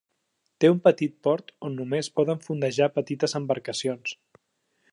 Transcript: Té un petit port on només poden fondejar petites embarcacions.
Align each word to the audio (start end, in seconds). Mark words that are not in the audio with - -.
Té 0.63 0.69
un 0.75 0.79
petit 0.87 1.13
port 1.27 1.51
on 1.69 1.75
només 1.81 2.09
poden 2.21 2.41
fondejar 2.47 2.89
petites 2.95 3.37
embarcacions. 3.41 4.17